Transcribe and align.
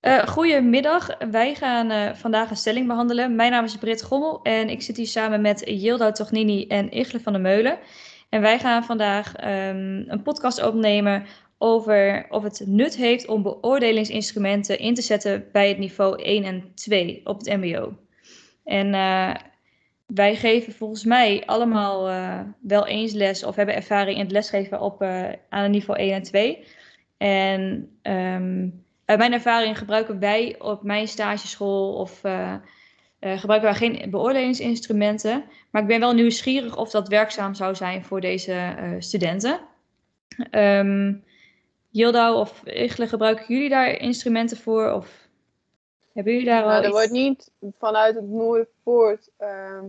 Uh, 0.00 0.26
goedemiddag, 0.26 1.16
wij 1.30 1.54
gaan 1.54 1.90
uh, 1.90 2.14
vandaag 2.14 2.50
een 2.50 2.56
stelling 2.56 2.86
behandelen. 2.86 3.34
Mijn 3.34 3.50
naam 3.50 3.64
is 3.64 3.76
Britt 3.76 4.02
Gommel 4.02 4.42
en 4.42 4.68
ik 4.68 4.82
zit 4.82 4.96
hier 4.96 5.06
samen 5.06 5.40
met 5.40 5.62
Yilda 5.66 6.12
Tognini 6.12 6.66
en 6.66 6.92
Igle 6.92 7.20
van 7.20 7.32
der 7.32 7.42
Meulen. 7.42 7.78
En 8.28 8.40
wij 8.40 8.58
gaan 8.58 8.84
vandaag 8.84 9.44
um, 9.44 10.04
een 10.08 10.22
podcast 10.22 10.62
opnemen 10.62 11.24
over 11.58 12.26
of 12.28 12.42
het 12.42 12.62
nut 12.66 12.96
heeft 12.96 13.26
om 13.26 13.42
beoordelingsinstrumenten 13.42 14.78
in 14.78 14.94
te 14.94 15.02
zetten 15.02 15.48
bij 15.52 15.68
het 15.68 15.78
niveau 15.78 16.22
1 16.22 16.44
en 16.44 16.72
2 16.74 17.20
op 17.24 17.38
het 17.38 17.56
MBO. 17.56 17.96
En 18.64 18.86
uh, 18.86 19.34
wij 20.06 20.36
geven 20.36 20.72
volgens 20.72 21.04
mij 21.04 21.42
allemaal 21.46 22.04
wel 22.60 22.86
eens 22.86 23.12
les 23.12 23.44
of 23.44 23.56
hebben 23.56 23.74
ervaring 23.74 24.16
in 24.16 24.22
het 24.22 24.32
lesgeven 24.32 24.80
op, 24.80 25.02
aan 25.02 25.62
het 25.62 25.70
niveau 25.70 26.00
1 26.00 26.12
en 26.12 26.22
2. 26.22 26.64
En 27.16 27.90
um, 28.02 28.84
uit 29.10 29.18
mijn 29.18 29.32
ervaring 29.32 29.78
gebruiken 29.78 30.18
wij 30.18 30.56
op 30.58 30.82
mijn 30.82 31.08
stageschool 31.08 31.94
of 31.94 32.24
uh, 32.24 32.54
uh, 33.20 33.38
gebruiken 33.38 33.70
wij 33.70 33.78
geen 33.78 34.10
beoordelingsinstrumenten. 34.10 35.44
Maar 35.70 35.82
ik 35.82 35.88
ben 35.88 36.00
wel 36.00 36.12
nieuwsgierig 36.12 36.76
of 36.76 36.90
dat 36.90 37.08
werkzaam 37.08 37.54
zou 37.54 37.74
zijn 37.74 38.04
voor 38.04 38.20
deze 38.20 38.74
studenten. 38.98 39.60
Um, 40.50 41.24
Yildau 41.88 42.36
of 42.36 42.62
Igle, 42.64 43.06
gebruiken 43.06 43.44
jullie 43.48 43.68
daar 43.68 44.00
instrumenten 44.00 44.56
voor? 44.56 44.92
Of 44.92 45.28
hebben 46.12 46.32
jullie 46.32 46.48
daar 46.48 46.64
nou, 46.64 46.72
al 46.72 46.78
Er 46.78 46.84
iets? 46.84 46.92
wordt 46.92 47.10
niet 47.10 47.50
vanuit 47.78 48.14
het 48.14 48.28
Noorderpoort, 48.28 49.30
uh, 49.40 49.82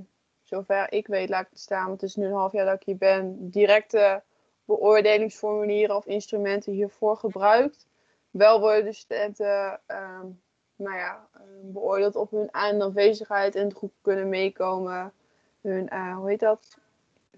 zover 0.44 0.92
ik 0.92 1.08
weet, 1.08 1.30
laat 1.30 1.42
ik 1.42 1.50
het 1.50 1.60
staan, 1.60 1.88
want 1.88 2.02
het 2.02 2.10
is 2.10 2.16
nu 2.16 2.26
een 2.26 2.34
half 2.34 2.52
jaar 2.52 2.66
dat 2.66 2.76
ik 2.76 2.86
hier 2.86 2.98
ben, 2.98 3.50
directe 3.50 4.22
beoordelingsformulieren 4.66 5.96
of 5.96 6.06
instrumenten 6.06 6.74
hiervoor 6.74 7.18
gebruikt. 7.18 7.90
Wel 8.32 8.60
worden 8.60 8.86
de 8.86 8.94
studenten 8.94 9.80
um, 9.88 10.42
nou 10.76 10.98
ja, 10.98 11.28
beoordeeld 11.62 12.16
op 12.16 12.32
hun 12.32 12.48
aanwezigheid 12.52 13.56
in 13.56 13.70
de 13.70 13.76
groep 13.76 13.94
kunnen 14.02 14.30
meekomen. 14.30 15.14
Hun, 15.62 15.90
uh, 15.94 16.16
hoe 16.16 16.30
heet 16.30 16.40
dat? 16.40 16.78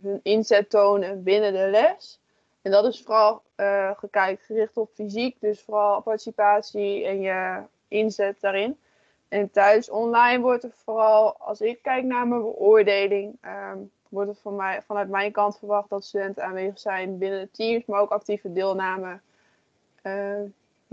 Hun 0.02 0.20
inzet 0.24 0.70
tonen 0.70 1.24
binnen 1.24 1.54
de 1.54 1.70
les. 1.70 2.20
En 2.62 2.72
dat 2.72 2.86
is 2.86 3.02
vooral 3.02 3.42
uh, 3.56 3.92
gericht 4.40 4.78
op 4.78 4.90
fysiek, 4.94 5.36
dus 5.40 5.62
vooral 5.62 6.02
participatie 6.02 7.06
en 7.06 7.22
je 7.22 7.62
inzet 7.88 8.42
daarin. 8.42 8.80
En 9.28 9.52
thuis 9.52 9.90
online 9.90 10.42
wordt 10.42 10.64
er 10.64 10.72
vooral, 10.76 11.38
als 11.38 11.62
ik 11.62 11.82
kijk 11.82 12.04
naar 12.04 12.28
mijn 12.28 12.42
beoordeling, 12.42 13.38
um, 13.72 13.92
wordt 14.10 14.30
het 14.30 14.40
van 14.40 14.56
mij, 14.56 14.82
vanuit 14.82 15.10
mijn 15.10 15.32
kant 15.32 15.58
verwacht 15.58 15.90
dat 15.90 16.06
studenten 16.06 16.44
aanwezig 16.44 16.80
zijn 16.80 17.18
binnen 17.18 17.40
de 17.40 17.52
teams, 17.52 17.86
maar 17.86 18.02
ook 18.02 18.12
actieve 18.12 18.54
deelname. 18.54 19.20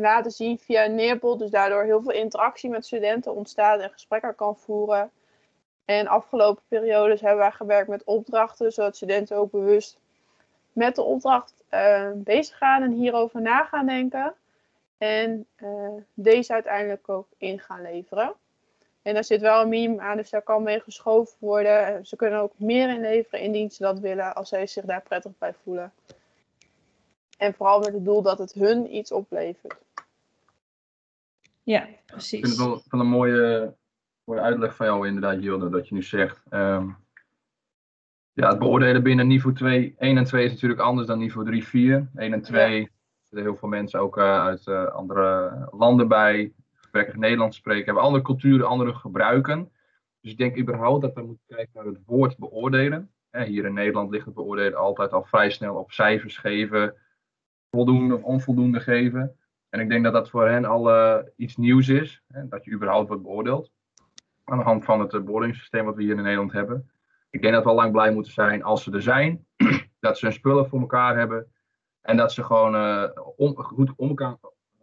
Laten 0.00 0.30
zien 0.30 0.58
via 0.58 0.86
Neerpel. 0.86 1.36
Dus 1.36 1.50
daardoor 1.50 1.82
heel 1.82 2.02
veel 2.02 2.12
interactie 2.12 2.70
met 2.70 2.86
studenten 2.86 3.34
ontstaat 3.34 3.80
en 3.80 3.90
gesprekken 3.90 4.34
kan 4.34 4.56
voeren. 4.56 5.10
En 5.84 6.06
afgelopen 6.06 6.62
periodes 6.68 7.20
hebben 7.20 7.38
wij 7.38 7.52
gewerkt 7.52 7.88
met 7.88 8.04
opdrachten, 8.04 8.72
zodat 8.72 8.96
studenten 8.96 9.36
ook 9.36 9.50
bewust 9.50 9.98
met 10.72 10.94
de 10.94 11.02
opdracht 11.02 11.54
uh, 11.70 12.10
bezig 12.14 12.56
gaan 12.56 12.82
en 12.82 12.92
hierover 12.92 13.40
na 13.42 13.64
gaan 13.64 13.86
denken. 13.86 14.34
En 14.98 15.46
uh, 15.56 15.88
deze 16.14 16.52
uiteindelijk 16.52 17.08
ook 17.08 17.26
in 17.36 17.58
gaan 17.58 17.82
leveren. 17.82 18.34
En 19.02 19.14
daar 19.14 19.24
zit 19.24 19.40
wel 19.40 19.62
een 19.62 19.68
minimum 19.68 20.00
aan, 20.00 20.16
dus 20.16 20.30
daar 20.30 20.42
kan 20.42 20.62
mee 20.62 20.80
geschoven 20.80 21.36
worden. 21.38 22.06
Ze 22.06 22.16
kunnen 22.16 22.40
ook 22.40 22.52
meer 22.56 22.88
inleveren 22.88 23.40
indien 23.40 23.70
ze 23.70 23.82
dat 23.82 23.98
willen, 23.98 24.34
als 24.34 24.48
zij 24.48 24.66
zich 24.66 24.84
daar 24.84 25.02
prettig 25.02 25.32
bij 25.38 25.54
voelen. 25.62 25.92
En 27.38 27.54
vooral 27.54 27.78
met 27.78 27.92
het 27.92 28.04
doel 28.04 28.22
dat 28.22 28.38
het 28.38 28.52
hun 28.52 28.94
iets 28.96 29.12
oplevert. 29.12 29.74
Ja, 31.62 31.80
Ik 31.82 31.86
vind 31.86 32.06
precies. 32.06 32.48
het 32.48 32.56
wel, 32.56 32.82
wel 32.88 33.00
een 33.00 33.06
mooie, 33.06 33.74
mooie 34.24 34.40
uitleg 34.40 34.76
van 34.76 34.86
jou 34.86 35.06
inderdaad, 35.06 35.42
Jilde, 35.42 35.68
dat 35.68 35.88
je 35.88 35.94
nu 35.94 36.02
zegt. 36.02 36.42
Um, 36.50 36.96
ja, 38.32 38.48
het 38.48 38.58
beoordelen 38.58 39.02
binnen 39.02 39.26
niveau 39.26 39.56
2, 39.56 39.94
1 39.98 40.16
en 40.16 40.24
2 40.24 40.44
is 40.44 40.52
natuurlijk 40.52 40.80
anders 40.80 41.06
dan 41.06 41.18
niveau 41.18 41.46
3, 41.46 41.64
4. 41.64 42.10
1 42.14 42.32
en 42.32 42.42
2 42.42 42.80
ja. 42.80 42.86
zitten 43.22 43.48
heel 43.48 43.56
veel 43.56 43.68
mensen 43.68 44.00
ook 44.00 44.16
uh, 44.18 44.44
uit 44.44 44.66
uh, 44.66 44.86
andere 44.86 45.52
landen 45.70 46.08
bij, 46.08 46.52
gebrekkig 46.74 47.16
Nederlands 47.16 47.56
spreken, 47.56 47.84
hebben 47.84 48.02
andere 48.02 48.24
culturen, 48.24 48.66
andere 48.66 48.94
gebruiken. 48.94 49.70
Dus 50.20 50.30
ik 50.30 50.38
denk 50.38 50.58
überhaupt 50.58 51.02
dat 51.02 51.14
we 51.14 51.22
moeten 51.22 51.44
kijken 51.46 51.70
naar 51.74 51.84
het 51.84 52.00
woord 52.06 52.38
beoordelen. 52.38 53.10
Hier 53.30 53.64
in 53.64 53.74
Nederland 53.74 54.10
ligt 54.10 54.24
het 54.24 54.34
beoordelen 54.34 54.78
altijd 54.78 55.12
al 55.12 55.24
vrij 55.24 55.50
snel 55.50 55.74
op 55.74 55.92
cijfers 55.92 56.36
geven, 56.36 56.94
voldoende 57.70 58.14
of 58.14 58.22
onvoldoende 58.22 58.80
geven. 58.80 59.36
En 59.70 59.80
ik 59.80 59.88
denk 59.88 60.04
dat 60.04 60.12
dat 60.12 60.30
voor 60.30 60.48
hen 60.48 60.64
al 60.64 60.90
uh, 60.90 61.18
iets 61.36 61.56
nieuws 61.56 61.88
is, 61.88 62.22
hè, 62.26 62.48
dat 62.48 62.64
je 62.64 62.70
überhaupt 62.70 63.08
wordt 63.08 63.22
beoordeeld. 63.22 63.70
Aan 64.44 64.58
de 64.58 64.64
hand 64.64 64.84
van 64.84 65.00
het 65.00 65.12
uh, 65.12 65.20
beoordelingssysteem 65.20 65.84
wat 65.84 65.94
we 65.94 66.02
hier 66.02 66.16
in 66.16 66.22
Nederland 66.22 66.52
hebben. 66.52 66.90
Ik 67.30 67.42
denk 67.42 67.54
dat 67.54 67.62
we 67.62 67.68
al 67.68 67.74
lang 67.74 67.92
blij 67.92 68.12
moeten 68.12 68.32
zijn 68.32 68.62
als 68.62 68.82
ze 68.82 68.92
er 68.92 69.02
zijn. 69.02 69.46
dat 70.00 70.18
ze 70.18 70.24
hun 70.24 70.34
spullen 70.34 70.68
voor 70.68 70.80
elkaar 70.80 71.16
hebben. 71.16 71.52
En 72.00 72.16
dat 72.16 72.32
ze 72.32 72.44
gewoon 72.44 72.74
uh, 72.74 73.04
om, 73.36 73.56
goed, 73.56 73.92
om 73.96 74.08
elkaar, 74.08 74.36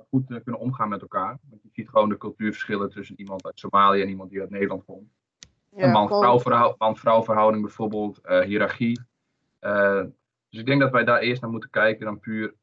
goed 0.09 0.25
kunnen 0.43 0.61
omgaan 0.61 0.89
met 0.89 1.01
elkaar. 1.01 1.37
Want 1.49 1.61
je 1.63 1.69
ziet 1.71 1.89
gewoon 1.89 2.09
de 2.09 2.17
cultuurverschillen 2.17 2.89
tussen 2.89 3.19
iemand 3.19 3.45
uit 3.45 3.59
Somalië 3.59 4.01
en 4.01 4.09
iemand 4.09 4.29
die 4.29 4.41
uit 4.41 4.49
Nederland 4.49 4.85
komt. 4.85 5.09
Ja, 5.69 5.83
een 5.83 5.91
man-vrouw 5.91 6.39
verhouding, 6.39 6.77
man 6.79 7.23
verhouding 7.23 7.63
bijvoorbeeld, 7.63 8.19
hiërarchie. 8.23 8.99
dus 10.49 10.59
ik 10.59 10.65
denk 10.65 10.81
dat 10.81 10.91
wij 10.91 11.03
daar 11.03 11.19
eerst 11.19 11.41
naar 11.41 11.51
moeten 11.51 11.69
kijken 11.69 12.05
dan 12.05 12.19
puur 12.19 12.53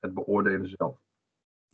het 0.00 0.14
beoordelen 0.14 0.68
zelf. 0.68 1.03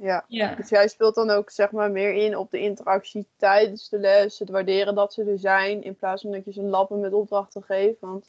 Ja. 0.00 0.25
Ja. 0.28 0.55
dus 0.55 0.69
jij 0.69 0.88
speelt 0.88 1.15
dan 1.15 1.31
ook 1.31 1.50
zeg 1.50 1.71
maar 1.71 1.91
meer 1.91 2.12
in 2.12 2.37
op 2.37 2.50
de 2.50 2.61
interactie 2.61 3.27
tijdens 3.37 3.88
de 3.88 3.99
les, 3.99 4.38
het 4.38 4.50
waarderen 4.50 4.94
dat 4.94 5.12
ze 5.12 5.25
er 5.25 5.38
zijn, 5.38 5.83
in 5.83 5.97
plaats 5.97 6.22
van 6.22 6.31
dat 6.31 6.44
je 6.44 6.53
ze 6.53 6.62
lappen 6.62 7.00
met 7.00 7.12
opdrachten 7.12 7.62
geeft. 7.62 8.00
Want 8.00 8.25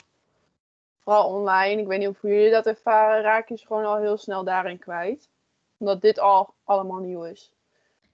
vooral 1.04 1.28
online, 1.28 1.82
ik 1.82 1.88
weet 1.88 2.00
niet 2.00 2.08
of 2.08 2.22
jullie 2.22 2.52
dat 2.52 2.66
ervaren, 2.66 3.22
raak 3.22 3.50
je 3.50 3.58
ze 3.58 3.66
gewoon 3.66 3.86
al 3.86 3.98
heel 3.98 4.18
snel 4.18 4.44
daarin 4.44 4.80
kwijt. 4.80 5.30
Omdat 5.78 6.02
dit 6.02 6.20
al 6.20 6.54
allemaal 6.64 7.00
nieuw 7.00 7.24
is. 7.24 7.52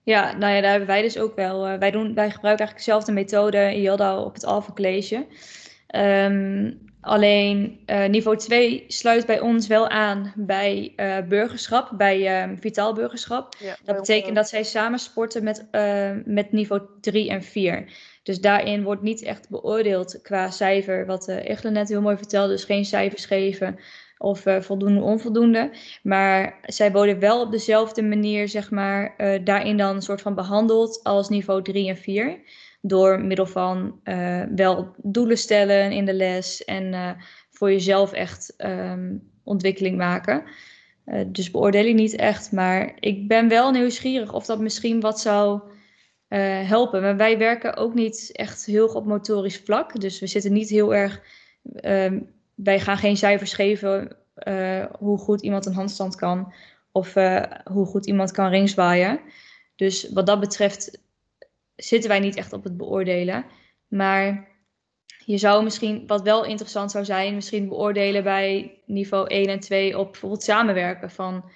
Ja, 0.04 0.38
nou 0.38 0.54
ja, 0.54 0.62
daar 0.62 0.70
hebben 0.70 0.88
wij 0.88 1.02
dus 1.02 1.20
ook 1.20 1.36
wel. 1.36 1.68
Uh, 1.68 1.78
wij, 1.78 1.92
doen, 1.92 2.14
wij 2.14 2.32
gebruiken 2.32 2.66
eigenlijk 2.66 2.78
dezelfde 2.78 3.12
methode 3.12 3.76
in 3.76 3.92
op 4.26 4.34
het 4.34 4.46
Alpha 4.46 4.74
College. 4.74 5.26
Um, 5.96 6.87
Alleen 7.02 7.80
uh, 7.86 8.06
niveau 8.06 8.38
2 8.38 8.84
sluit 8.88 9.26
bij 9.26 9.40
ons 9.40 9.68
wel 9.68 9.90
aan 9.90 10.34
bij 10.36 10.94
uh, 10.96 11.18
burgerschap, 11.28 11.92
bij 11.98 12.48
uh, 12.48 12.58
vitaal 12.60 12.94
burgerschap. 12.94 13.56
Ja, 13.60 13.78
dat 13.84 13.96
betekent 13.96 14.36
dat 14.36 14.50
zij 14.50 14.64
samen 14.64 15.00
sporten 15.00 15.44
met, 15.44 15.66
met 16.26 16.52
niveau 16.52 16.82
3 17.02 17.30
en 17.30 17.44
4. 17.44 17.86
Dus 18.24 18.42
daarin 18.42 18.84
wordt 18.84 19.02
niet 19.02 19.24
echt 19.24 19.50
beoordeeld 19.50 20.22
qua 20.22 20.50
cijfer, 20.52 21.06
wat 21.06 21.30
uh, 21.30 21.50
Echle 21.50 21.70
net 21.70 21.90
heel 21.90 22.02
mooi 22.02 22.18
vertelde. 22.18 22.54
Dus 22.54 22.64
geen 22.64 22.86
cijfers 22.86 23.26
geven 23.26 23.80
of 24.18 24.44
voldoende 24.60 25.02
onvoldoende. 25.02 25.72
Maar 26.04 26.60
zij 26.62 26.92
worden 26.92 27.20
wel 27.20 27.42
op 27.42 27.52
dezelfde 27.52 28.04
manier, 28.04 28.48
zeg 28.48 28.72
maar, 28.72 29.16
daarin 29.44 29.78
dan 29.78 29.96
een 29.96 30.02
soort 30.02 30.22
van 30.22 30.36
behandeld 30.36 31.04
als 31.04 31.30
niveau 31.30 31.64
3 31.64 31.90
en 31.90 31.98
4 31.98 32.40
door 32.82 33.22
middel 33.22 33.46
van 33.46 34.00
uh, 34.04 34.44
wel 34.56 34.96
doelen 34.98 35.38
stellen 35.38 35.92
in 35.92 36.06
de 36.06 36.14
les 36.14 36.66
en 36.66 36.94
uh, 36.94 37.12
voor 37.50 37.72
jezelf 37.72 38.12
echt 38.12 38.54
um, 38.58 39.32
ontwikkeling 39.44 39.98
maken. 39.98 40.44
Uh, 41.06 41.22
dus 41.28 41.52
beoordeel 41.52 41.86
ik 41.86 41.96
niet 41.96 42.16
echt, 42.16 42.52
maar 42.52 42.96
ik 43.00 43.28
ben 43.28 43.48
wel 43.48 43.72
nieuwsgierig 43.72 44.34
of 44.34 44.46
dat 44.46 44.60
misschien 44.60 45.00
wat 45.00 45.20
zou 45.20 45.62
helpen. 46.30 47.02
Maar 47.02 47.18
wij 47.18 47.38
werken 47.38 47.76
ook 47.76 47.94
niet 47.94 48.30
echt 48.32 48.66
heel 48.66 48.88
op 48.88 49.06
motorisch 49.06 49.62
vlak, 49.66 50.00
dus 50.02 50.20
we 50.20 50.28
zitten 50.28 50.54
niet 50.54 50.70
heel 50.70 50.96
erg. 50.96 51.22
Um, 51.82 52.30
wij 52.56 52.80
gaan 52.80 52.98
geen 52.98 53.18
cijfers 53.18 53.54
geven 53.54 54.18
hoe 55.00 55.18
goed 55.18 55.42
iemand 55.42 55.66
een 55.66 55.74
handstand 55.74 56.16
kan 56.16 56.54
of 56.92 57.14
hoe 57.64 57.86
goed 57.86 58.06
iemand 58.06 58.32
kan 58.32 58.50
ringzwaaien. 58.50 59.20
Dus 59.76 60.10
wat 60.14 60.26
dat 60.26 60.40
betreft 60.40 61.00
zitten 61.78 62.10
wij 62.10 62.20
niet 62.20 62.36
echt 62.36 62.54
op 62.54 62.64
het 62.64 62.78
beoordelen. 62.78 63.46
Maar 63.88 64.48
je 65.26 65.38
zou 65.38 65.64
misschien, 65.64 66.08
wat 66.08 66.22
wel 66.22 66.46
interessant 66.46 66.92
zou 66.92 67.06
zijn, 67.06 67.36
misschien 67.36 67.68
beoordelen 67.68 68.24
bij 68.24 68.82
niveau 68.86 69.28
1 69.28 69.48
en 69.48 69.60
2 69.60 69.98
op 69.98 70.12
bijvoorbeeld 70.12 70.44
samenwerken. 70.44 71.12
Van 71.12 71.50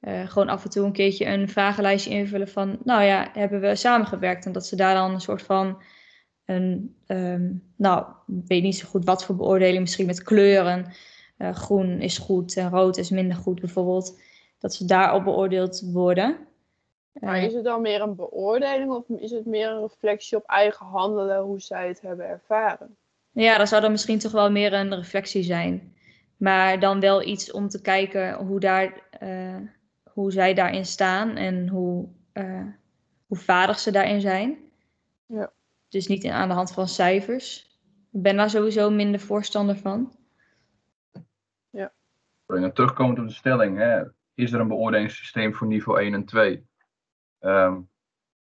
uh, 0.00 0.28
gewoon 0.28 0.48
af 0.48 0.64
en 0.64 0.70
toe 0.70 0.84
een 0.84 0.92
keertje 0.92 1.26
een 1.26 1.48
vragenlijstje 1.48 2.10
invullen 2.10 2.48
van, 2.48 2.78
nou 2.84 3.02
ja, 3.02 3.30
hebben 3.32 3.60
we 3.60 3.74
samengewerkt? 3.74 4.46
En 4.46 4.52
dat 4.52 4.66
ze 4.66 4.76
daar 4.76 4.94
dan 4.94 5.12
een 5.12 5.20
soort 5.20 5.42
van, 5.42 5.82
een, 6.44 6.96
um, 7.06 7.62
nou, 7.76 8.06
ik 8.26 8.46
weet 8.46 8.62
niet 8.62 8.76
zo 8.76 8.88
goed 8.88 9.04
wat 9.04 9.24
voor 9.24 9.36
beoordeling, 9.36 9.80
misschien 9.80 10.06
met 10.06 10.22
kleuren. 10.22 10.92
Uh, 11.38 11.54
groen 11.54 12.00
is 12.00 12.18
goed 12.18 12.56
en 12.56 12.70
rood 12.70 12.96
is 12.96 13.10
minder 13.10 13.36
goed 13.36 13.60
bijvoorbeeld. 13.60 14.20
Dat 14.58 14.74
ze 14.74 14.84
daarop 14.84 15.24
beoordeeld 15.24 15.80
worden. 15.92 16.38
Maar 17.20 17.42
is 17.42 17.54
het 17.54 17.64
dan 17.64 17.80
meer 17.80 18.00
een 18.00 18.14
beoordeling 18.14 18.90
of 18.90 19.08
is 19.08 19.30
het 19.30 19.46
meer 19.46 19.68
een 19.68 19.80
reflectie 19.80 20.36
op 20.36 20.44
eigen 20.44 20.86
handelen, 20.86 21.42
hoe 21.42 21.60
zij 21.60 21.88
het 21.88 22.00
hebben 22.00 22.26
ervaren? 22.26 22.96
Ja, 23.30 23.58
dat 23.58 23.68
zou 23.68 23.82
dan 23.82 23.90
misschien 23.90 24.18
toch 24.18 24.32
wel 24.32 24.50
meer 24.50 24.72
een 24.72 24.94
reflectie 24.94 25.42
zijn. 25.42 25.94
Maar 26.36 26.80
dan 26.80 27.00
wel 27.00 27.22
iets 27.22 27.52
om 27.52 27.68
te 27.68 27.80
kijken 27.80 28.34
hoe, 28.34 28.60
daar, 28.60 29.02
uh, 29.22 29.56
hoe 30.12 30.32
zij 30.32 30.54
daarin 30.54 30.84
staan 30.84 31.36
en 31.36 31.68
hoe, 31.68 32.08
uh, 32.34 32.66
hoe 33.26 33.38
vaardig 33.38 33.78
ze 33.78 33.90
daarin 33.90 34.20
zijn. 34.20 34.58
Ja. 35.26 35.52
Dus 35.88 36.06
niet 36.06 36.24
in, 36.24 36.30
aan 36.30 36.48
de 36.48 36.54
hand 36.54 36.72
van 36.72 36.88
cijfers. 36.88 37.78
Ik 38.12 38.22
ben 38.22 38.36
daar 38.36 38.50
sowieso 38.50 38.90
minder 38.90 39.20
voorstander 39.20 39.76
van. 39.76 40.12
En 42.46 42.72
terugkomend 42.72 43.18
op 43.18 43.26
de 43.26 43.32
stelling, 43.32 43.78
hè, 43.78 44.02
is 44.34 44.52
er 44.52 44.60
een 44.60 44.68
beoordelingssysteem 44.68 45.54
voor 45.54 45.66
niveau 45.66 46.00
1 46.00 46.14
en 46.14 46.24
2? 46.24 46.66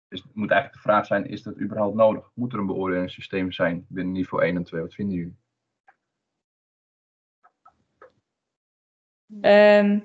Dus 0.09 0.23
het 0.23 0.35
moet 0.35 0.51
eigenlijk 0.51 0.83
de 0.83 0.89
vraag 0.89 1.07
zijn, 1.07 1.27
is 1.27 1.43
dat 1.43 1.61
überhaupt 1.61 1.97
nodig? 1.97 2.31
Moet 2.35 2.53
er 2.53 2.59
een 2.59 2.67
beoordelingssysteem 2.67 3.53
zijn 3.53 3.87
binnen 3.89 4.13
niveau 4.13 4.45
1 4.45 4.57
en 4.57 4.65
2? 4.65 4.81
Wat 4.81 4.95
vinden 4.95 5.17
jullie? 5.17 5.37
Ehm, 9.41 9.99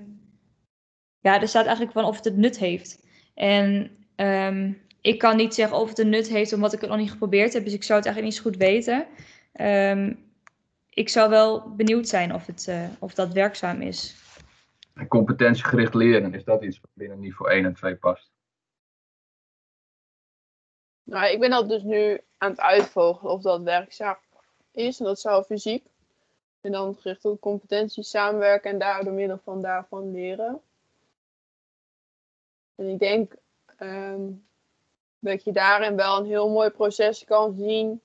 ja, 1.20 1.42
er 1.42 1.48
staat 1.48 1.66
eigenlijk 1.66 1.92
van 1.92 2.06
of 2.06 2.16
het 2.16 2.26
het 2.26 2.38
nut 2.38 2.60
heeft. 2.60 3.08
En 3.34 3.92
ehm, 4.16 4.74
ik 5.02 5.20
kan 5.20 5.36
niet 5.36 5.54
zeggen 5.54 5.78
of 5.78 5.90
het 5.90 6.00
een 6.00 6.10
nut 6.10 6.28
heeft, 6.28 6.54
omdat 6.54 6.74
ik 6.74 6.82
het 6.82 6.90
nog 6.90 7.00
niet 7.00 7.12
geprobeerd 7.12 7.54
heb. 7.54 7.64
Dus 7.64 7.74
ik 7.74 7.84
zou 7.84 7.98
het 7.98 8.08
eigenlijk 8.08 8.36
niet 8.36 8.44
zo 8.44 8.50
goed 8.50 8.62
weten. 8.62 9.08
Ik 10.90 11.10
zou 11.10 11.30
wel 11.30 11.76
benieuwd 11.76 12.08
zijn 12.08 12.34
of, 12.34 12.46
het, 12.46 12.68
eh, 12.68 12.88
of 13.00 13.14
dat 13.14 13.34
werkzaam 13.34 13.82
is. 13.82 14.16
En 14.94 15.08
competentiegericht 15.08 15.94
leren, 15.94 16.34
is 16.34 16.44
dat 16.44 16.64
iets 16.64 16.80
wat 16.80 16.92
binnen 16.94 17.20
niveau 17.20 17.52
1 17.52 17.66
en 17.66 17.74
2 17.74 17.96
past? 17.96 18.35
Nou, 21.06 21.32
ik 21.32 21.40
ben 21.40 21.50
dat 21.50 21.70
dus 21.70 21.84
nu 21.84 22.22
aan 22.38 22.50
het 22.50 22.60
uitvogelen 22.60 23.32
of 23.32 23.42
dat 23.42 23.62
werkzaam 23.62 24.18
is. 24.72 25.00
En 25.00 25.06
dat 25.06 25.20
zou 25.20 25.44
fysiek. 25.44 25.86
En 26.62 26.72
dan 26.72 26.96
gericht 26.96 27.26
op 27.26 27.42
competenties 27.42 28.10
samenwerken 28.10 28.72
en 28.72 28.80
daar 28.80 29.04
door 29.04 29.14
middel 29.14 29.38
van 29.38 29.62
daarvan 29.62 30.12
leren. 30.12 30.62
En 32.76 32.90
ik 32.90 33.00
denk 33.00 33.36
ehm, 33.78 34.32
dat 35.20 35.44
je 35.44 35.52
daarin 35.52 35.96
wel 35.96 36.18
een 36.18 36.26
heel 36.26 36.50
mooi 36.50 36.70
proces 36.70 37.24
kan 37.24 37.54
zien. 37.54 38.02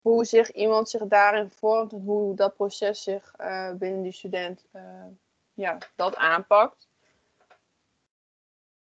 Hoe 0.00 0.24
zich 0.24 0.52
iemand 0.52 0.88
zich 0.88 1.06
daarin 1.06 1.50
vormt 1.50 1.92
en 1.92 2.00
hoe 2.00 2.34
dat 2.34 2.56
proces 2.56 3.02
zich 3.02 3.34
eh, 3.36 3.72
binnen 3.72 4.02
die 4.02 4.12
student 4.12 4.64
eh, 4.70 5.06
ja, 5.54 5.78
dat 5.96 6.16
aanpakt. 6.16 6.88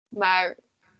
Maar 0.08 0.56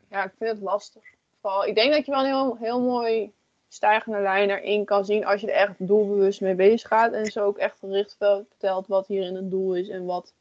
ja, 0.08 0.24
ik 0.24 0.32
vind 0.38 0.50
het 0.50 0.60
lastig. 0.60 1.18
Ik 1.66 1.74
denk 1.74 1.92
dat 1.92 2.06
je 2.06 2.12
wel 2.12 2.20
een 2.20 2.26
heel, 2.26 2.56
heel 2.60 2.80
mooi 2.80 3.32
stijgende 3.68 4.20
lijn 4.20 4.50
erin 4.50 4.84
kan 4.84 5.04
zien 5.04 5.24
als 5.24 5.40
je 5.40 5.46
er 5.46 5.68
echt 5.68 5.72
doelbewust 5.78 6.40
mee 6.40 6.54
bezig 6.54 6.88
gaat. 6.88 7.12
En 7.12 7.26
zo 7.26 7.44
ook 7.44 7.58
echt 7.58 7.78
gericht 7.78 8.16
vertelt 8.18 8.86
wat 8.86 9.06
hierin 9.06 9.34
het 9.34 9.50
doel 9.50 9.74
is 9.74 9.88
en 9.88 10.04
wat 10.04 10.32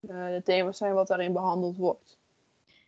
uh, 0.00 0.26
de 0.26 0.42
thema's 0.44 0.78
zijn 0.78 0.94
wat 0.94 1.08
daarin 1.08 1.32
behandeld 1.32 1.76
wordt. 1.76 2.16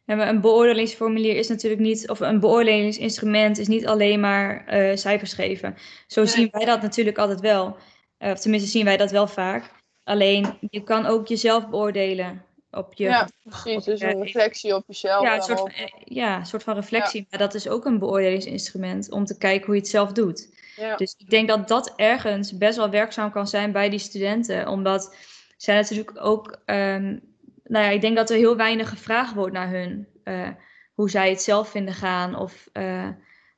Ja, 0.05 0.17
maar 0.17 0.29
een 0.29 0.41
beoordelingsformulier 0.41 1.37
is 1.37 1.49
natuurlijk 1.49 1.81
niet, 1.81 2.11
of 2.11 2.21
een 2.21 2.41
beoordelingsinstrument 2.41 3.59
is 3.59 3.69
niet 3.69 3.87
alleen 3.87 4.21
maar 4.21 4.65
uh, 4.75 4.97
cijfers 4.97 5.33
geven. 5.33 5.77
Zo 6.07 6.25
zien 6.25 6.49
wij 6.51 6.65
dat 6.65 6.83
natuurlijk 6.83 7.19
altijd 7.19 7.41
wel. 7.41 7.77
Uh, 8.19 8.31
of 8.31 8.41
tenminste 8.41 8.69
zien 8.69 8.85
wij 8.85 8.97
dat 8.97 9.11
wel 9.11 9.27
vaak. 9.27 9.73
Alleen 10.05 10.59
je 10.71 10.83
kan 10.83 11.07
ook 11.07 11.27
jezelf 11.27 11.69
beoordelen 11.69 12.45
op 12.71 12.95
je. 12.95 13.05
Ja, 13.05 13.29
precies. 13.43 13.85
Dus 13.85 14.01
een 14.01 14.23
reflectie 14.23 14.75
op 14.75 14.85
jezelf. 14.87 15.23
Ja, 15.23 15.37
een 15.37 15.43
soort 15.43 15.59
van, 15.59 15.73
ja, 16.05 16.39
een 16.39 16.47
soort 16.47 16.63
van 16.63 16.75
reflectie. 16.75 17.21
Ja. 17.21 17.27
Maar 17.31 17.39
dat 17.39 17.55
is 17.55 17.69
ook 17.69 17.85
een 17.85 17.99
beoordelingsinstrument 17.99 19.11
om 19.11 19.25
te 19.25 19.39
kijken 19.39 19.67
hoe 19.67 19.75
je 19.75 19.81
het 19.81 19.91
zelf 19.91 20.13
doet. 20.13 20.59
Ja. 20.77 20.97
Dus 20.97 21.15
ik 21.19 21.31
denk 21.31 21.49
dat 21.49 21.69
dat 21.69 21.93
ergens 21.97 22.59
best 22.59 22.77
wel 22.77 22.91
werkzaam 22.91 23.31
kan 23.31 23.49
zijn 23.49 23.73
bij 23.73 23.91
die 23.91 23.99
studenten. 23.99 24.69
Omdat 24.69 25.17
zij 25.57 25.75
natuurlijk 25.75 26.25
ook. 26.25 26.63
Um, 26.67 27.21
nou 27.65 27.85
ja, 27.85 27.91
ik 27.91 28.01
denk 28.01 28.17
dat 28.17 28.31
er 28.31 28.37
heel 28.37 28.57
weinig 28.57 28.89
gevraagd 28.89 29.35
wordt 29.35 29.53
naar 29.53 29.71
hun. 29.71 30.09
Uh, 30.25 30.49
hoe 30.95 31.11
zij 31.11 31.31
het 31.31 31.43
zelf 31.43 31.69
vinden 31.69 31.95
gaan. 31.95 32.37
Of 32.37 32.69
uh, 32.73 33.09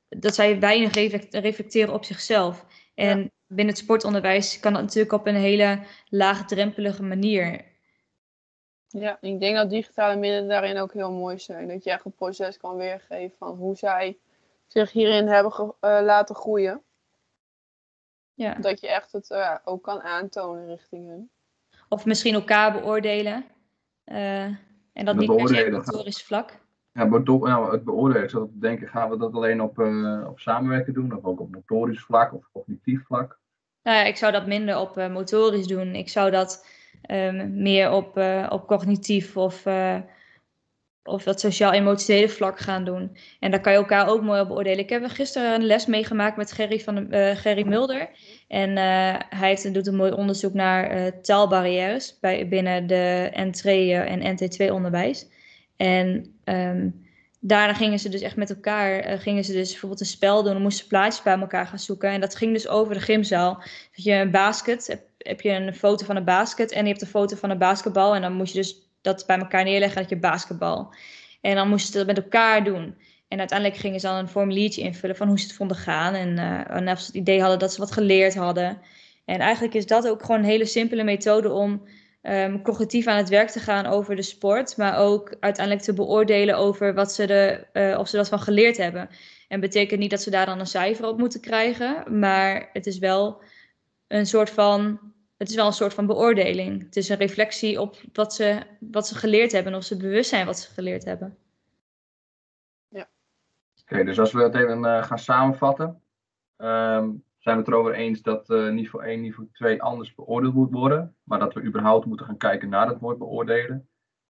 dat 0.09 0.35
zij 0.35 0.61
weinig 0.61 0.95
reflecteren 1.31 1.95
op 1.95 2.05
zichzelf. 2.05 2.67
En 2.95 3.19
ja. 3.21 3.29
binnen 3.47 3.75
het 3.75 3.83
sportonderwijs 3.83 4.61
kan 4.61 4.73
dat 4.73 4.83
natuurlijk 4.83 5.13
op 5.13 5.27
een 5.27 5.35
hele 5.35 5.81
laagdrempelige 6.09 7.03
manier. 7.03 7.71
Ja, 8.93 9.19
ik 9.21 9.41
denk 9.41 9.57
dat 9.57 9.71
digitale 9.71 10.17
middelen 10.17 10.49
daarin 10.49 10.79
ook 10.79 10.93
heel 10.93 11.13
mooi 11.13 11.39
zijn. 11.39 11.69
Dat 11.69 11.85
je 11.85 11.91
echt 11.91 12.05
een 12.05 12.13
proces 12.13 12.57
kan 12.57 12.77
weergeven 12.77 13.37
van 13.39 13.57
hoe 13.57 13.77
zij 13.77 14.19
zich 14.67 14.93
hierin 14.93 15.27
hebben 15.27 15.53
ge- 15.53 15.75
uh, 15.81 15.99
laten 16.03 16.35
groeien. 16.35 16.83
Ja. 18.35 18.55
Dat 18.55 18.81
je 18.81 18.89
echt 18.89 19.13
het 19.13 19.31
uh, 19.31 19.57
ook 19.65 19.83
kan 19.83 20.01
aantonen 20.01 20.67
richting 20.67 21.09
hun. 21.09 21.31
Of 21.89 22.05
misschien 22.05 22.35
elkaar 22.35 22.73
beoordelen. 22.73 23.45
Uh, 24.05 24.45
en 24.93 25.05
dat 25.05 25.17
niet 25.17 25.37
per 25.37 25.49
se 25.49 25.65
op 25.65 25.73
motorisch 25.73 26.23
vlak. 26.23 26.61
Ja, 26.93 27.23
ja, 27.25 27.71
het 27.71 27.85
beoordelen. 27.85 28.23
Ik 28.23 28.31
zat 28.31 28.49
te 28.49 28.59
denken, 28.59 28.89
gaan 28.89 29.11
we 29.11 29.17
dat 29.17 29.35
alleen 29.35 29.63
op, 29.63 29.79
uh, 29.79 30.27
op 30.29 30.39
samenwerken 30.39 30.93
doen? 30.93 31.17
Of 31.17 31.25
ook 31.25 31.41
op 31.41 31.51
motorisch 31.51 32.03
vlak 32.03 32.35
of 32.35 32.49
cognitief 32.53 33.05
vlak? 33.07 33.39
Nou 33.83 33.97
ja, 33.97 34.05
ik 34.05 34.17
zou 34.17 34.33
dat 34.33 34.47
minder 34.47 34.79
op 34.79 34.99
uh, 34.99 35.13
motorisch 35.13 35.67
doen. 35.67 35.95
Ik 35.95 36.09
zou 36.09 36.31
dat 36.31 36.67
um, 37.11 37.63
meer 37.63 37.91
op, 37.91 38.19
uh, 38.19 38.47
op 38.49 38.67
cognitief 38.67 39.37
of, 39.37 39.67
uh, 39.67 39.97
of 41.05 41.23
dat 41.23 41.41
sociaal-emotionele 41.41 42.29
vlak 42.29 42.59
gaan 42.59 42.85
doen. 42.85 43.17
En 43.41 43.51
daar 43.51 43.61
kan 43.61 43.73
je 43.73 43.79
elkaar 43.79 44.09
ook 44.09 44.23
mooi 44.23 44.41
op 44.41 44.49
beoordelen. 44.49 44.79
Ik 44.79 44.91
heb 44.91 45.07
gisteren 45.07 45.55
een 45.55 45.67
les 45.67 45.87
meegemaakt 45.87 46.37
met 46.37 46.53
Gerry, 46.53 46.81
van, 46.81 47.15
uh, 47.15 47.37
Gerry 47.37 47.67
Mulder. 47.67 48.09
En 48.49 48.77
hij 48.77 49.49
heeft, 49.49 49.75
doet 49.75 49.87
een 49.87 49.97
mooi 49.97 50.13
onderzoek 50.13 50.53
naar 50.53 51.13
taalbarrières 51.21 52.19
bij, 52.21 52.49
binnen 52.49 52.87
de 52.87 53.31
N3 53.33 53.69
en 54.09 54.37
NT2 54.37 54.73
onderwijs. 54.73 55.27
En 55.77 56.35
um, 56.45 57.07
daarna 57.41 57.75
gingen 57.75 57.99
ze 57.99 58.09
dus 58.09 58.21
echt 58.21 58.37
met 58.37 58.51
elkaar, 58.51 59.19
gingen 59.19 59.45
ze 59.45 59.53
dus 59.53 59.71
bijvoorbeeld 59.71 60.01
een 60.01 60.07
spel 60.07 60.43
doen. 60.43 60.53
Dan 60.53 60.63
moesten 60.63 60.83
ze 60.83 60.89
plaatjes 60.89 61.23
bij 61.23 61.39
elkaar 61.39 61.67
gaan 61.67 61.79
zoeken. 61.79 62.11
En 62.11 62.21
dat 62.21 62.37
ging 62.37 62.53
dus 62.53 62.69
over 62.69 62.95
de 62.95 63.01
gymzaal. 63.01 63.55
Dat 63.95 64.05
je 64.05 64.13
een 64.13 64.31
basket 64.31 65.03
heb 65.23 65.41
je 65.41 65.51
een 65.51 65.75
foto 65.75 66.05
van 66.05 66.17
een 66.17 66.25
basket 66.25 66.73
en 66.73 66.83
je 66.83 66.89
hebt 66.89 67.03
een 67.03 67.09
foto 67.09 67.37
van 67.37 67.51
een 67.51 67.59
basketbal. 67.59 68.15
En 68.15 68.23
dan 68.23 68.33
moest 68.33 68.53
je 68.53 68.59
dus 68.59 68.91
dat 69.01 69.27
bij 69.27 69.39
elkaar 69.39 69.65
neerleggen 69.65 70.01
dat 70.01 70.11
je 70.11 70.17
basketbal. 70.17 70.95
En 71.41 71.55
dan 71.55 71.69
moesten 71.69 71.93
ze 71.93 71.99
dat 71.99 72.07
met 72.07 72.25
elkaar 72.25 72.65
doen. 72.65 72.97
En 73.29 73.39
uiteindelijk 73.39 73.81
gingen 73.81 74.01
ze 74.01 74.07
dan 74.07 74.17
een 74.17 74.29
formuliertje 74.29 74.83
invullen 74.83 75.17
van 75.17 75.29
hoe 75.29 75.39
ze 75.39 75.47
het 75.47 75.57
vonden 75.57 75.77
gaan. 75.77 76.15
En, 76.15 76.29
uh, 76.79 76.93
of 76.93 77.01
ze 77.01 77.07
het 77.07 77.15
idee 77.15 77.41
hadden 77.41 77.59
dat 77.59 77.73
ze 77.73 77.81
wat 77.81 77.93
geleerd 77.93 78.35
hadden. 78.35 78.79
En 79.25 79.39
eigenlijk 79.41 79.75
is 79.75 79.87
dat 79.87 80.09
ook 80.09 80.21
gewoon 80.21 80.41
een 80.41 80.47
hele 80.47 80.67
simpele 80.67 81.05
methode 81.05 81.51
om 81.51 81.83
um, 82.23 82.63
cognitief 82.63 83.07
aan 83.07 83.17
het 83.17 83.29
werk 83.29 83.49
te 83.49 83.61
gaan 83.61 83.87
over 83.87 84.17
de 84.17 84.23
sport. 84.23 84.77
Maar 84.77 84.99
ook 84.99 85.37
uiteindelijk 85.41 85.85
te 85.85 85.93
beoordelen 85.93 86.57
over 86.57 86.95
wat 86.95 87.13
ze 87.13 87.27
de, 87.27 87.67
uh, 87.73 87.99
of 87.99 88.09
ze 88.09 88.17
dat 88.17 88.29
van 88.29 88.41
geleerd 88.41 88.77
hebben. 88.77 89.09
En 89.49 89.61
betekent 89.61 90.01
niet 90.01 90.11
dat 90.11 90.23
ze 90.23 90.31
daar 90.31 90.47
dan 90.47 90.61
een 90.61 90.67
cijfer 90.67 91.07
op 91.07 91.19
moeten 91.19 91.41
krijgen. 91.41 92.19
Maar 92.19 92.71
het 92.73 92.87
is 92.87 92.99
wel 92.99 93.43
een 94.09 94.27
soort 94.27 94.51
van 94.51 95.12
het 95.43 95.51
is 95.51 95.57
wel 95.57 95.67
een 95.67 95.73
soort 95.73 95.95
van 95.95 96.07
beoordeling. 96.07 96.83
Het 96.83 96.97
is 96.97 97.09
een 97.09 97.17
reflectie 97.17 97.81
op 97.81 97.97
wat 98.13 98.35
ze, 98.35 98.63
wat 98.81 99.07
ze 99.07 99.15
geleerd 99.15 99.53
hebben. 99.53 99.75
Of 99.75 99.85
ze 99.85 99.97
bewust 99.97 100.29
zijn 100.29 100.47
wat 100.47 100.59
ze 100.59 100.71
geleerd 100.71 101.05
hebben. 101.05 101.37
Ja. 102.89 103.11
Oké, 103.81 103.93
okay, 103.93 104.05
dus 104.05 104.19
als 104.19 104.33
we 104.33 104.43
het 104.43 104.55
even 104.55 104.85
uh, 104.85 105.03
gaan 105.03 105.19
samenvatten. 105.19 106.03
Um, 106.57 107.25
zijn 107.39 107.57
we 107.57 107.63
het 107.63 107.69
erover 107.69 107.95
eens 107.95 108.23
dat 108.23 108.51
uh, 108.51 108.71
niveau 108.71 109.07
1, 109.07 109.21
niveau 109.21 109.49
2 109.53 109.83
anders 109.83 110.15
beoordeeld 110.15 110.55
moet 110.55 110.73
worden. 110.73 111.17
Maar 111.23 111.39
dat 111.39 111.55
we 111.55 111.63
überhaupt 111.63 112.07
moeten 112.07 112.27
gaan 112.27 112.37
kijken 112.37 112.69
naar 112.69 112.89
het 112.89 112.99
woord 112.99 113.19
beoordelen. 113.19 113.89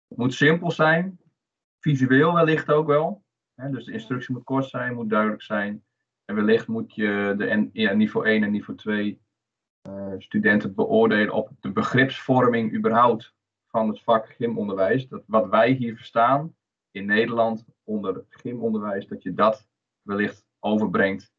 Het 0.09 0.19
moet 0.19 0.35
simpel 0.35 0.71
zijn. 0.71 1.19
Visueel 1.81 2.35
wellicht 2.35 2.71
ook 2.71 2.87
wel. 2.87 3.25
Hè, 3.55 3.71
dus 3.71 3.85
de 3.85 3.93
instructie 3.93 4.35
moet 4.35 4.45
kort 4.45 4.69
zijn, 4.69 4.95
moet 4.95 5.11
duidelijk 5.11 5.43
zijn. 5.43 5.85
En 6.25 6.35
wellicht 6.35 6.67
moet 6.67 6.95
je 6.95 7.35
de 7.37 7.69
ja, 7.73 7.93
niveau 7.93 8.27
1 8.27 8.43
en 8.43 8.51
niveau 8.51 8.79
2 8.79 9.07
uh, 9.07 9.17
studenten 10.19 10.75
beoordelen 10.75 11.33
op 11.33 11.51
de 11.61 11.73
begripsvorming 11.73 12.75
überhaupt 12.75 13.35
van 13.67 13.89
het 13.89 14.03
vak 14.03 14.27
gymonderwijs. 14.27 15.09
Dat 15.09 15.23
wat 15.27 15.49
wij 15.49 15.71
hier 15.71 15.97
verstaan 15.97 16.55
in 16.91 17.07
Nederland 17.07 17.65
onder 17.85 18.25
gymonderwijs, 18.29 19.07
dat 19.07 19.23
je 19.23 19.35
dat 19.35 19.69
wellicht 20.03 20.47
overbrengt 20.59 21.33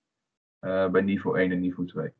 uh, 0.62 0.90
bij 0.90 1.02
niveau 1.02 1.40
1 1.40 1.52
en 1.52 1.60
niveau 1.60 1.88
2. 1.88 2.14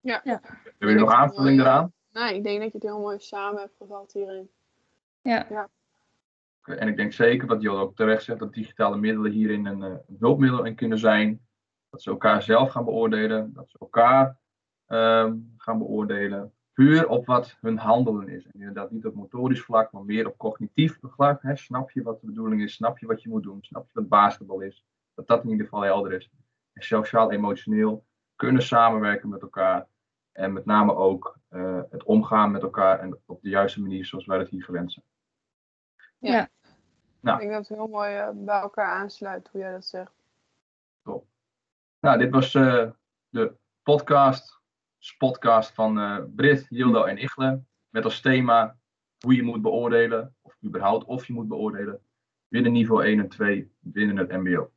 Ja. 0.00 0.20
ja. 0.24 0.40
Heb 0.78 0.88
je 0.88 0.94
nog 0.94 1.12
aanvulling 1.12 1.56
mooi, 1.56 1.68
eraan? 1.68 1.92
Nee, 2.12 2.34
ik 2.34 2.44
denk 2.44 2.60
dat 2.60 2.72
je 2.72 2.78
het 2.78 2.86
heel 2.86 3.00
mooi 3.00 3.18
samen 3.18 3.60
hebt 3.60 3.76
gevat 3.76 4.12
hierin. 4.12 4.50
Ja. 5.22 5.46
ja. 5.50 5.68
En 6.64 6.88
ik 6.88 6.96
denk 6.96 7.12
zeker 7.12 7.46
wat 7.48 7.62
Jol 7.62 7.78
ook 7.78 7.96
terecht 7.96 8.22
zegt, 8.22 8.38
dat 8.38 8.54
digitale 8.54 8.96
middelen 8.96 9.32
hierin 9.32 9.66
een, 9.66 9.80
een 9.80 10.16
hulpmiddel 10.18 10.64
in 10.64 10.74
kunnen 10.74 10.98
zijn. 10.98 11.46
Dat 11.90 12.02
ze 12.02 12.10
elkaar 12.10 12.42
zelf 12.42 12.70
gaan 12.70 12.84
beoordelen, 12.84 13.52
dat 13.52 13.70
ze 13.70 13.78
elkaar 13.78 14.39
um, 14.92 15.54
gaan 15.56 15.78
beoordelen. 15.78 16.52
Puur 16.72 17.08
op 17.08 17.26
wat 17.26 17.56
hun 17.60 17.78
handelen 17.78 18.28
is. 18.28 18.44
En 18.44 18.52
inderdaad 18.52 18.90
niet 18.90 19.06
op 19.06 19.14
motorisch 19.14 19.62
vlak, 19.62 19.92
maar 19.92 20.04
meer 20.04 20.26
op 20.26 20.38
cognitief 20.38 20.98
vlak. 21.02 21.42
Hè. 21.42 21.56
Snap 21.56 21.90
je 21.90 22.02
wat 22.02 22.20
de 22.20 22.26
bedoeling 22.26 22.62
is? 22.62 22.74
Snap 22.74 22.98
je 22.98 23.06
wat 23.06 23.22
je 23.22 23.28
moet 23.28 23.42
doen? 23.42 23.58
Snap 23.62 23.86
je 23.86 23.90
wat 23.94 24.08
basketbal 24.08 24.60
is? 24.60 24.84
Dat 25.14 25.26
dat 25.26 25.44
in 25.44 25.50
ieder 25.50 25.64
geval 25.64 25.82
helder 25.82 26.12
is. 26.12 26.30
En 26.72 26.82
sociaal-emotioneel 26.82 28.04
kunnen 28.36 28.62
samenwerken 28.62 29.28
met 29.28 29.42
elkaar. 29.42 29.86
En 30.32 30.52
met 30.52 30.64
name 30.64 30.94
ook 30.94 31.38
uh, 31.50 31.80
het 31.90 32.02
omgaan 32.02 32.50
met 32.50 32.62
elkaar 32.62 32.98
en 32.98 33.18
op 33.26 33.42
de 33.42 33.48
juiste 33.48 33.80
manier 33.80 34.04
zoals 34.04 34.26
wij 34.26 34.38
dat 34.38 34.48
hier 34.48 34.64
gewend 34.64 34.92
zijn. 34.92 35.04
Ja. 36.18 36.48
Nou. 37.20 37.36
Ik 37.36 37.42
denk 37.42 37.52
dat 37.52 37.68
het 37.68 37.78
heel 37.78 37.88
mooi 37.88 38.14
eh, 38.14 38.28
bij 38.34 38.60
elkaar 38.60 38.86
aansluit 38.86 39.48
hoe 39.52 39.60
jij 39.60 39.72
dat 39.72 39.84
zegt. 39.84 40.12
Nou, 42.00 42.18
dit 42.18 42.30
was 42.30 42.54
eh, 42.54 42.90
de 43.28 43.54
podcast, 43.82 44.59
podcast 45.18 45.74
van 45.74 45.98
eh 45.98 46.18
Brit, 46.34 46.66
Yildo 46.68 47.04
en 47.04 47.18
Igle. 47.18 47.62
Met 47.88 48.04
als 48.04 48.20
thema 48.20 48.78
hoe 49.18 49.34
je 49.34 49.42
moet 49.42 49.62
beoordelen, 49.62 50.34
of 50.42 50.56
überhaupt 50.64 51.04
of 51.04 51.26
je 51.26 51.32
moet 51.32 51.48
beoordelen, 51.48 52.00
binnen 52.48 52.72
niveau 52.72 53.04
1 53.04 53.20
en 53.20 53.28
2 53.28 53.72
binnen 53.78 54.16
het 54.16 54.30
MBO. 54.30 54.72